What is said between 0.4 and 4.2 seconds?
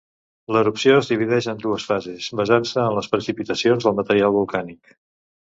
L'erupció es divideix en deu fases, basant-se en les precipitacions del